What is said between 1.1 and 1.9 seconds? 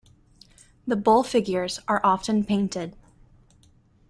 figures